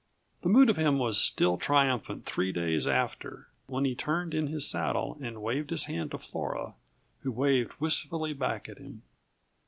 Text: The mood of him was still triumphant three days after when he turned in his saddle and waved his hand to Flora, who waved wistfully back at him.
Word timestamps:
The 0.41 0.49
mood 0.49 0.67
of 0.71 0.77
him 0.77 0.97
was 0.97 1.21
still 1.21 1.59
triumphant 1.59 2.25
three 2.25 2.51
days 2.51 2.87
after 2.87 3.49
when 3.67 3.85
he 3.85 3.93
turned 3.93 4.33
in 4.33 4.47
his 4.47 4.67
saddle 4.67 5.15
and 5.21 5.43
waved 5.43 5.69
his 5.69 5.83
hand 5.83 6.09
to 6.09 6.17
Flora, 6.17 6.73
who 7.19 7.31
waved 7.31 7.79
wistfully 7.79 8.33
back 8.33 8.67
at 8.67 8.79
him. 8.79 9.03